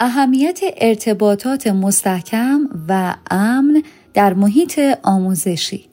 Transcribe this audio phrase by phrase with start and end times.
[0.00, 3.82] اهمیت ارتباطات مستحکم و امن
[4.14, 5.88] در محیط آموزشی.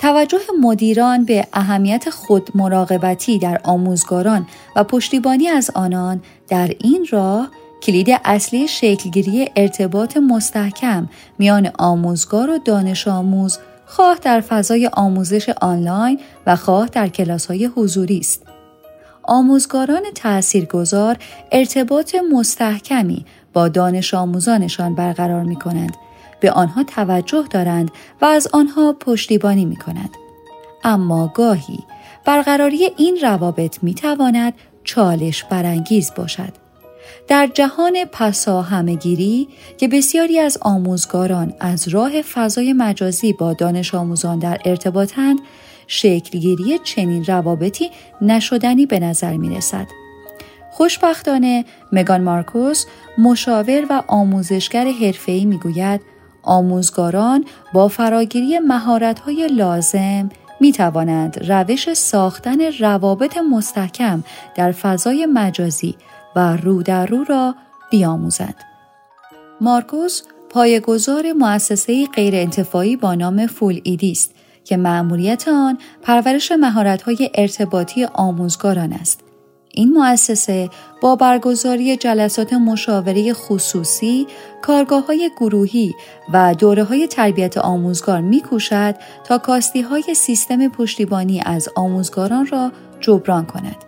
[0.00, 4.46] توجه مدیران به اهمیت خود مراقبتی در آموزگاران
[4.76, 7.50] و پشتیبانی از آنان در این راه
[7.82, 11.08] کلید اصلی شکلگیری ارتباط مستحکم
[11.38, 17.66] میان آموزگار و دانش آموز خواه در فضای آموزش آنلاین و خواه در کلاس های
[17.66, 18.42] حضوری است.
[19.22, 21.16] آموزگاران تاثیرگذار
[21.52, 25.96] ارتباط مستحکمی با دانش آموزانشان برقرار می کنند.
[26.40, 30.10] به آنها توجه دارند و از آنها پشتیبانی می کنند.
[30.84, 31.78] اما گاهی
[32.24, 34.52] برقراری این روابط می تواند
[34.84, 36.65] چالش برانگیز باشد.
[37.28, 44.38] در جهان پسا همگیری که بسیاری از آموزگاران از راه فضای مجازی با دانش آموزان
[44.38, 45.38] در ارتباطند
[45.86, 47.90] شکلگیری چنین روابطی
[48.22, 49.86] نشدنی به نظر می رسد.
[50.70, 52.84] خوشبختانه مگان مارکوس
[53.18, 56.00] مشاور و آموزشگر حرفه‌ای می‌گوید
[56.42, 60.28] آموزگاران با فراگیری مهارت‌های لازم
[60.60, 65.94] می توانند روش ساختن روابط مستحکم در فضای مجازی
[66.36, 67.54] و رو در رو را
[67.90, 68.54] بیاموزند.
[69.60, 74.34] مارکوس پایگزار مؤسسه غیرانتفاعی با نام فول ایدی است
[74.64, 79.20] که مأموریت آن پرورش مهارت‌های ارتباطی آموزگاران است.
[79.70, 80.70] این مؤسسه
[81.00, 84.26] با برگزاری جلسات مشاوره خصوصی،
[84.62, 85.94] کارگاه های گروهی
[86.32, 92.72] و دوره های تربیت آموزگار می کوشد تا کاستی های سیستم پشتیبانی از آموزگاران را
[93.00, 93.85] جبران کند.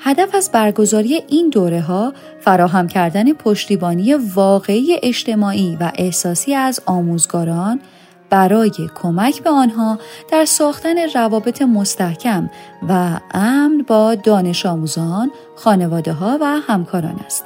[0.00, 7.80] هدف از برگزاری این دوره ها فراهم کردن پشتیبانی واقعی اجتماعی و احساسی از آموزگاران
[8.30, 8.70] برای
[9.02, 9.98] کمک به آنها
[10.30, 12.50] در ساختن روابط مستحکم
[12.88, 17.44] و امن با دانش آموزان، خانواده ها و همکاران است.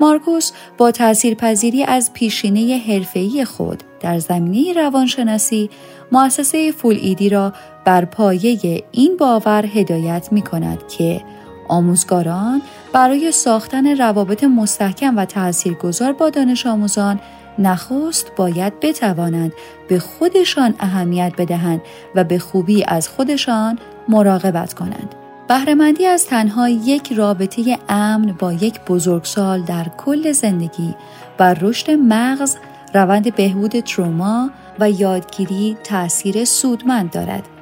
[0.00, 5.70] مارکوس با تاثیرپذیری از پیشینه حرفه‌ای خود در زمینه روانشناسی
[6.12, 7.52] مؤسسه فول ایدی را
[7.84, 11.22] بر پایه این باور هدایت می کند که
[11.68, 17.20] آموزگاران برای ساختن روابط مستحکم و تاثیرگذار با دانش آموزان
[17.58, 19.52] نخست باید بتوانند
[19.88, 21.80] به خودشان اهمیت بدهند
[22.14, 25.14] و به خوبی از خودشان مراقبت کنند.
[25.48, 30.94] بهرهمندی از تنها یک رابطه امن با یک بزرگسال در کل زندگی
[31.38, 32.56] و رشد مغز
[32.94, 37.53] روند بهبود تروما و یادگیری تأثیر سودمند دارد.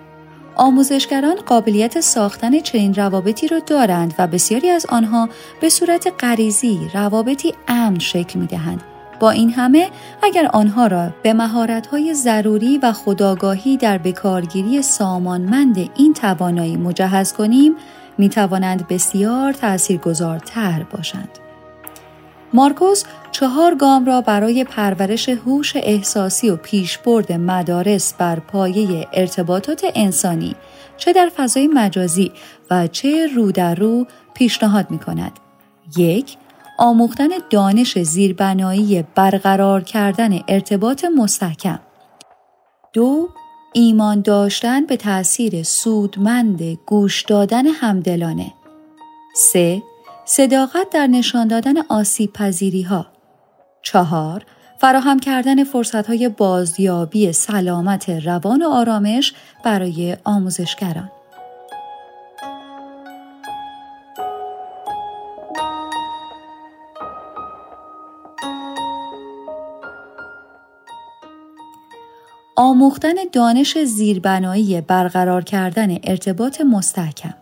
[0.57, 5.29] آموزشگران قابلیت ساختن چنین روابطی را دارند و بسیاری از آنها
[5.61, 8.83] به صورت غریزی روابطی امن شکل می دهند
[9.21, 9.89] با این همه
[10.23, 17.75] اگر آنها را به مهارت‌های ضروری و خداگاهی در بکارگیری سامانمند این توانایی مجهز کنیم
[18.19, 21.39] می توانند بسیار تاثیرگذارتر باشند.
[22.53, 30.57] مارکوس چهار گام را برای پرورش هوش احساسی و پیشبرد مدارس بر پایه ارتباطات انسانی
[30.97, 32.33] چه در فضای مجازی
[32.71, 35.33] و چه رو در رو پیشنهاد می کند.
[35.97, 36.37] یک
[36.79, 41.81] آموختن دانش زیربنایی برقرار کردن ارتباط مستحکم.
[42.93, 43.29] دو
[43.73, 48.53] ایمان داشتن به تأثیر سودمند گوش دادن همدلانه.
[49.35, 49.83] سه
[50.25, 53.07] صداقت در نشان دادن آسیب پذیری ها.
[53.83, 54.45] چهار
[54.79, 59.33] فراهم کردن فرصت های بازیابی سلامت روان و آرامش
[59.65, 61.11] برای آموزشگران.
[72.57, 77.35] آموختن دانش زیربنایی برقرار کردن ارتباط مستحکم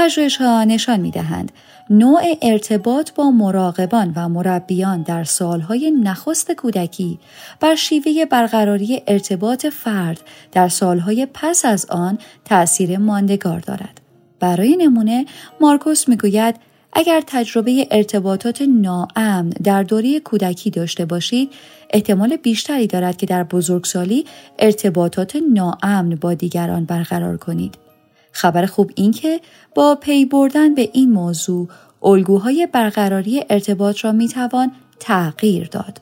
[0.00, 1.52] پژوهش ها نشان می دهند
[1.90, 7.18] نوع ارتباط با مراقبان و مربیان در سالهای نخست کودکی
[7.60, 10.20] بر شیوه برقراری ارتباط فرد
[10.52, 14.00] در سالهای پس از آن تأثیر ماندگار دارد.
[14.40, 15.26] برای نمونه
[15.60, 16.54] مارکوس می‌گوید
[16.92, 21.52] اگر تجربه ارتباطات ناامن در دوره کودکی داشته باشید
[21.90, 24.24] احتمال بیشتری دارد که در بزرگسالی
[24.58, 27.89] ارتباطات ناامن با دیگران برقرار کنید
[28.32, 29.40] خبر خوب این که
[29.74, 31.68] با پی بردن به این موضوع
[32.02, 36.00] الگوهای برقراری ارتباط را می توان تغییر داد.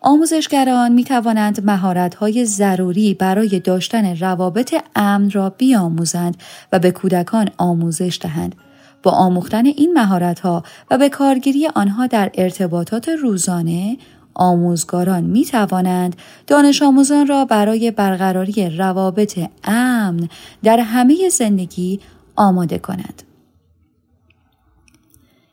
[0.00, 6.36] آموزشگران می توانند مهارت‌های ضروری برای داشتن روابط امن را بیاموزند
[6.72, 8.54] و به کودکان آموزش دهند
[9.02, 13.98] با آموختن این مهارت‌ها و به کارگیری آنها در ارتباطات روزانه
[14.34, 16.16] آموزگاران می توانند
[16.46, 20.28] دانش آموزان را برای برقراری روابط امن
[20.62, 22.00] در همه زندگی
[22.36, 23.22] آماده کنند.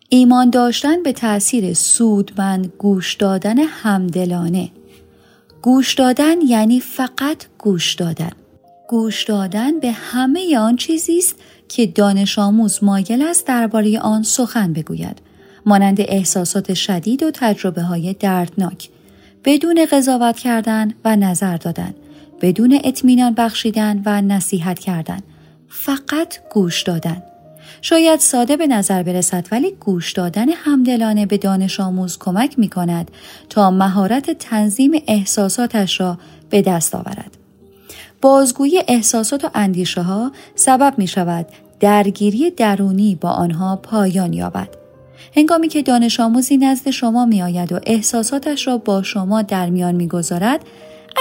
[0.10, 4.72] ایمان داشتن به تأثیر سودمند گوش دادن همدلانه.
[5.62, 8.31] گوش دادن یعنی فقط گوش دادن.
[8.89, 11.36] گوش دادن به همه آن چیزی است
[11.69, 15.22] که دانش آموز مایل است درباره آن سخن بگوید.
[15.66, 18.90] مانند احساسات شدید و تجربه های دردناک
[19.46, 21.94] بدون قضاوت کردن و نظر دادن
[22.42, 25.19] بدون اطمینان بخشیدن و نصیحت کردن
[25.69, 27.24] فقط گوش دادن
[27.81, 33.12] شاید ساده به نظر برسد ولی گوش دادن همدلانه به دانش آموز کمک می کند
[33.50, 36.18] تا مهارت تنظیم احساساتش را
[36.50, 37.38] به دست آورد.
[38.22, 41.46] بازگویی احساسات و اندیشه ها سبب می شود
[41.80, 44.81] درگیری درونی با آنها پایان یابد.
[45.35, 49.95] هنگامی که دانش آموزی نزد شما می آید و احساساتش را با شما در میان
[49.95, 50.65] می گذارد،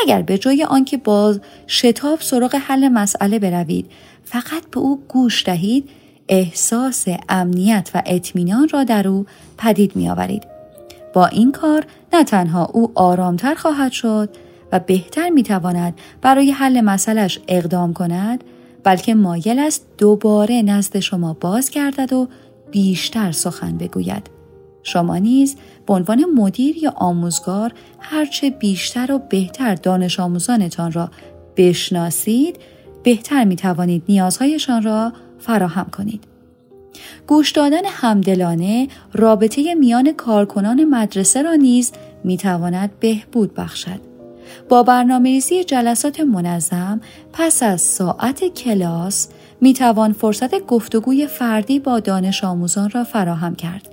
[0.03, 3.91] اگر به جای آنکه باز شتاب سراغ حل مسئله بروید
[4.25, 5.89] فقط به او گوش دهید
[6.29, 9.27] احساس امنیت و اطمینان را در او
[9.59, 10.43] پدید می آورید.
[11.13, 14.29] با این کار نه تنها او آرامتر خواهد شد
[14.73, 18.45] و بهتر می تواند برای حل مسئلش اقدام کند
[18.85, 22.29] بلکه مایل است دوباره نزد شما باز گردد و
[22.71, 24.31] بیشتر سخن بگوید.
[24.83, 25.57] شما نیز
[25.87, 31.11] به عنوان مدیر یا آموزگار هرچه بیشتر و بهتر دانش آموزانتان را
[31.57, 32.57] بشناسید
[33.03, 36.25] بهتر می توانید نیازهایشان را فراهم کنید.
[37.27, 41.93] گوش دادن همدلانه رابطه میان کارکنان مدرسه را نیز
[42.25, 44.01] می تواند بهبود بخشد.
[44.69, 47.01] با برنامه ریزی جلسات منظم
[47.33, 49.29] پس از ساعت کلاس
[49.61, 53.89] می توان فرصت گفتگوی فردی با دانش آموزان را فراهم کرد.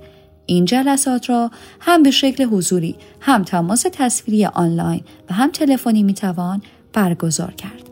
[0.46, 1.50] این جلسات را
[1.80, 5.00] هم به شکل حضوری، هم تماس تصویری آنلاین
[5.30, 6.62] و هم تلفنی می توان
[6.92, 7.90] برگزار کرد.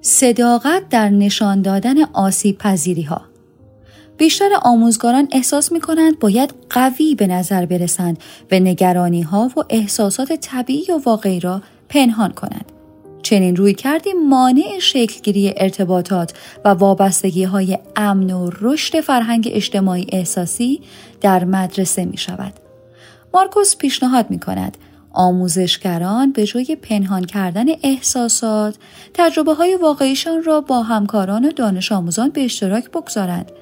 [0.00, 3.20] صداقت در نشان دادن آسیب پذیری ها
[4.16, 8.18] بیشتر آموزگاران احساس می کنند باید قوی به نظر برسند
[8.50, 12.72] و نگرانی ها و احساسات طبیعی و واقعی را پنهان کنند.
[13.28, 16.32] چنین روی کردیم مانع شکلگیری ارتباطات
[16.64, 20.80] و وابستگی های امن و رشد فرهنگ اجتماعی احساسی
[21.20, 22.52] در مدرسه می شود.
[23.34, 24.76] مارکوس پیشنهاد می کند
[25.12, 28.76] آموزشگران به جای پنهان کردن احساسات
[29.14, 33.52] تجربه های واقعیشان را با همکاران و دانش آموزان به اشتراک بگذارند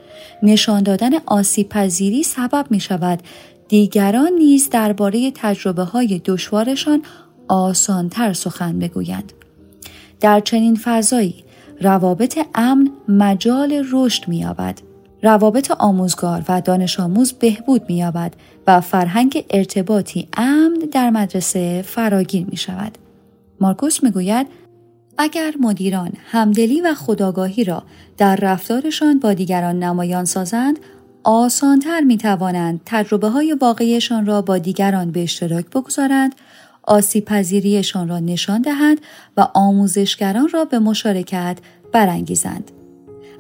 [0.42, 3.22] نشان دادن آسیب پذیری سبب می شود
[3.68, 7.02] دیگران نیز درباره تجربه های دشوارشان
[7.48, 9.32] آسانتر سخن بگویند
[10.20, 11.44] در چنین فضایی
[11.80, 14.78] روابط امن مجال رشد می‌یابد
[15.22, 18.34] روابط آموزگار و دانش آموز بهبود می‌یابد
[18.66, 22.98] و فرهنگ ارتباطی امن در مدرسه فراگیر می شود.
[23.60, 24.46] مارکوس می‌گوید
[25.18, 27.82] اگر مدیران همدلی و خداگاهی را
[28.16, 30.78] در رفتارشان با دیگران نمایان سازند
[31.24, 36.34] آسانتر می توانند تجربه های واقعیشان را با دیگران به اشتراک بگذارند
[36.86, 39.00] آسیب پذیریشان را نشان دهند
[39.36, 41.58] و آموزشگران را به مشارکت
[41.92, 42.70] برانگیزند.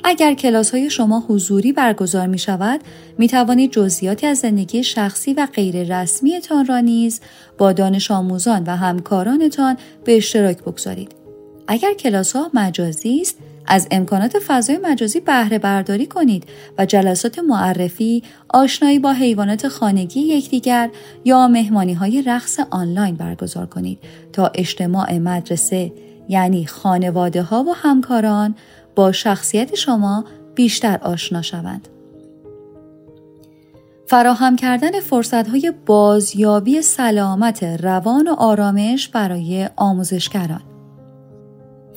[0.04, 2.80] اگر کلاس های شما حضوری برگزار می شود
[3.18, 7.20] می توانید جزئیاتی از زندگی شخصی و غیر رسمیتان را نیز
[7.58, 11.12] با دانش آموزان و همکارانتان به اشتراک بگذارید.
[11.68, 16.44] اگر کلاس ها مجازی است از امکانات فضای مجازی بهره برداری کنید
[16.78, 20.90] و جلسات معرفی، آشنایی با حیوانات خانگی یکدیگر
[21.24, 23.98] یا مهمانی های رقص آنلاین برگزار کنید
[24.32, 25.92] تا اجتماع مدرسه
[26.28, 28.54] یعنی خانواده ها و همکاران
[28.94, 31.88] با شخصیت شما بیشتر آشنا شوند.
[34.06, 40.75] فراهم کردن فرصت های بازیابی سلامت روان و آرامش برای آموزشگران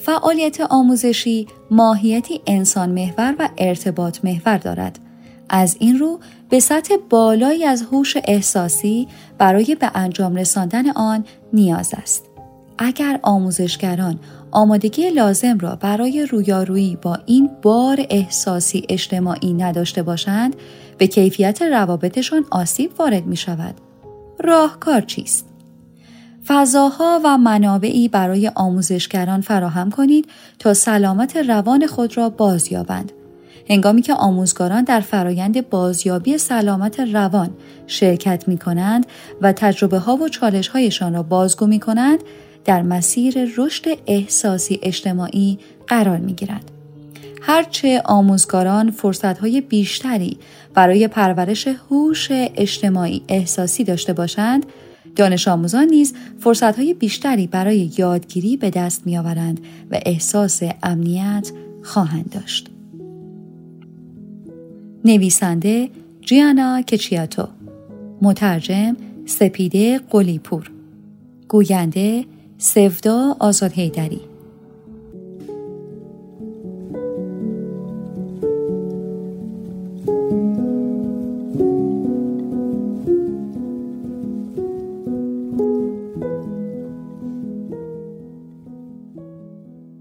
[0.05, 4.99] فعالیت آموزشی ماهیتی انسان محور و ارتباط محور دارد.
[5.49, 11.93] از این رو به سطح بالایی از هوش احساسی برای به انجام رساندن آن نیاز
[11.97, 12.25] است.
[12.77, 14.19] اگر آموزشگران
[14.51, 20.55] آمادگی لازم را برای رویارویی با این بار احساسی اجتماعی نداشته باشند
[20.97, 23.75] به کیفیت روابطشان آسیب وارد می شود.
[24.39, 25.48] راهکار چیست؟
[26.49, 30.29] فضاها و منابعی برای آموزشگران فراهم کنید
[30.59, 33.11] تا سلامت روان خود را بازیابند.
[33.69, 37.49] هنگامی که آموزگاران در فرایند بازیابی سلامت روان
[37.87, 39.05] شرکت می کنند
[39.41, 42.19] و تجربه ها و چالش هایشان را بازگو می کنند،
[42.65, 46.71] در مسیر رشد احساسی اجتماعی قرار می گیرند.
[47.41, 50.37] هرچه آموزگاران فرصتهای بیشتری
[50.73, 54.65] برای پرورش هوش اجتماعی احساسی داشته باشند
[55.15, 59.59] دانش آموزان نیز فرصتهای بیشتری برای یادگیری به دست میآورند
[59.91, 61.51] و احساس امنیت
[61.83, 62.69] خواهند داشت.
[65.05, 65.89] نویسنده
[66.21, 67.47] جیانا کچیاتو
[68.21, 70.71] مترجم سپیده قلیپور
[71.47, 72.25] گوینده
[72.57, 74.21] سفدا آزاد هیدری